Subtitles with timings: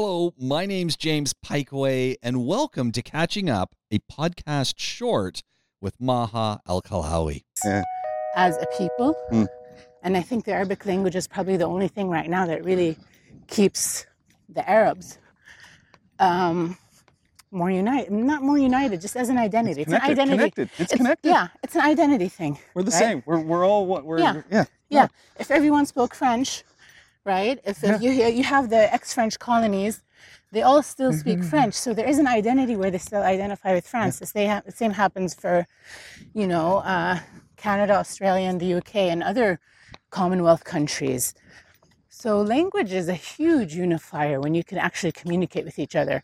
[0.00, 5.42] Hello, my name's James Pikeway, and welcome to Catching Up, a podcast short
[5.80, 7.42] with Maha AlKhalawi.
[8.36, 9.16] as a people.
[9.32, 9.48] Mm.
[10.04, 12.96] And I think the Arabic language is probably the only thing right now that really
[13.48, 14.06] keeps
[14.48, 15.18] the Arabs
[16.20, 16.78] um,
[17.50, 18.12] more united.
[18.12, 19.82] Not more united, just as an identity.
[19.82, 20.36] It's, an connected, identity.
[20.36, 20.70] connected.
[20.78, 21.28] It's connected.
[21.28, 22.56] Yeah, it's an identity thing.
[22.72, 23.00] We're the right?
[23.00, 23.22] same.
[23.26, 24.20] We're, we're all what we're.
[24.20, 24.42] Yeah.
[24.48, 24.64] yeah.
[24.90, 25.08] Yeah.
[25.40, 26.62] If everyone spoke French,
[27.28, 27.58] right?
[27.72, 29.96] If, if you you have the ex-French colonies,
[30.54, 31.50] they all still speak Mm-hmm.
[31.52, 31.74] French.
[31.84, 34.14] So there is an identity where they still identify with France.
[34.18, 35.56] The same, ha- the same happens for,
[36.40, 37.20] you know, uh,
[37.66, 39.60] Canada, Australia, and the UK, and other
[40.10, 41.24] Commonwealth countries.
[42.10, 46.18] So language is a huge unifier when you can actually communicate with each other.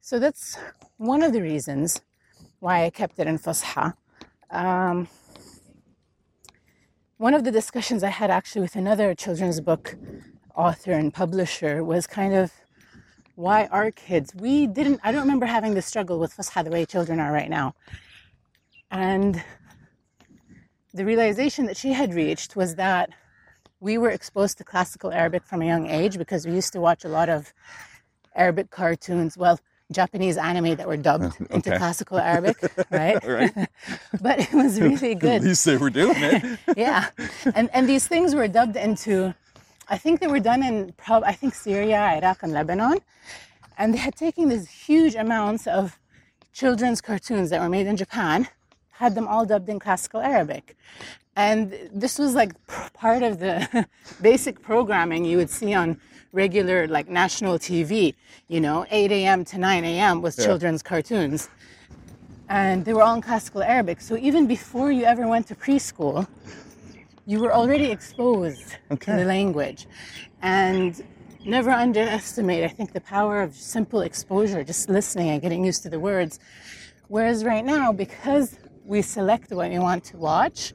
[0.00, 0.58] So that's
[0.98, 2.00] one of the reasons
[2.60, 3.94] why I kept it in Fusha.
[4.50, 5.08] Um,
[7.18, 9.96] one of the discussions I had actually with another children's book
[10.54, 12.52] author and publisher was kind of
[13.36, 16.84] why our kids, we didn't, I don't remember having the struggle with Fusha the way
[16.84, 17.74] children are right now.
[18.90, 19.42] And
[20.92, 23.10] the realization that she had reached was that
[23.80, 27.04] we were exposed to classical Arabic from a young age because we used to watch
[27.04, 27.52] a lot of
[28.34, 29.58] Arabic cartoons, well,
[29.92, 32.56] Japanese anime that were dubbed into classical Arabic,
[32.90, 33.22] right?
[33.24, 33.52] Right.
[34.20, 35.36] but it was really good.
[35.36, 36.44] At least they were doing it.
[36.44, 36.74] Eh?
[36.76, 37.10] yeah,
[37.54, 39.34] and and these things were dubbed into,
[39.88, 42.98] I think they were done in prob I think Syria, Iraq, and Lebanon,
[43.78, 45.98] and they had taken these huge amounts of
[46.52, 48.48] children's cartoons that were made in Japan,
[48.98, 50.76] had them all dubbed in classical Arabic,
[51.36, 52.52] and this was like
[52.94, 53.86] part of the
[54.22, 56.00] basic programming you would see on
[56.32, 58.14] regular like national TV.
[58.48, 59.44] You know, 8 a.m.
[59.46, 60.22] to 9 a.m.
[60.22, 61.48] was children's cartoons.
[62.48, 64.00] And they were all in classical Arabic.
[64.00, 66.28] So even before you ever went to preschool,
[67.26, 69.88] you were already exposed to the language.
[70.42, 71.02] And
[71.44, 75.90] never underestimate, I think, the power of simple exposure, just listening and getting used to
[75.90, 76.38] the words.
[77.08, 80.72] Whereas right now, because we select what we want to watch,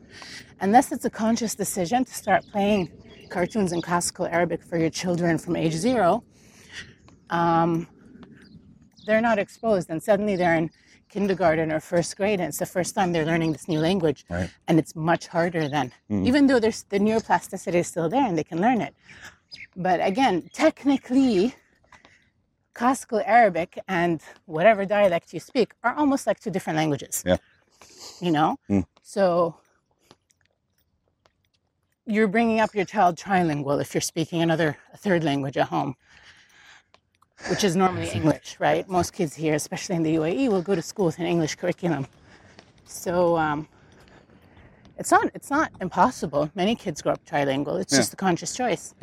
[0.59, 2.91] unless it's a conscious decision to start playing
[3.29, 6.23] cartoons in classical Arabic for your children from age zero,
[7.29, 7.87] um,
[9.05, 9.89] they're not exposed.
[9.89, 10.69] And suddenly they're in
[11.09, 14.25] kindergarten or first grade, and it's the first time they're learning this new language.
[14.29, 14.49] Right.
[14.67, 18.43] And it's much harder then, even though there's the neuroplasticity is still there and they
[18.43, 18.93] can learn it.
[19.75, 21.55] But again, technically,
[22.73, 27.23] classical Arabic and whatever dialect you speak are almost like two different languages.
[27.25, 27.37] Yeah.
[28.21, 28.57] You know?
[28.69, 28.85] Mm.
[29.01, 29.55] So
[32.05, 35.95] you're bringing up your child trilingual if you're speaking another a third language at home,
[37.49, 38.87] which is normally English, right?
[38.87, 42.05] Most kids here, especially in the UAE, will go to school with an English curriculum.
[42.85, 43.67] So um,
[44.97, 46.51] it's not it's not impossible.
[46.53, 47.81] Many kids grow up trilingual.
[47.81, 47.99] It's Yeah.
[47.99, 48.93] just a conscious choice.